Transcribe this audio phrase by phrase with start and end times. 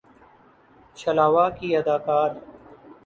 [0.97, 2.29] چھلاوہ کی اداکار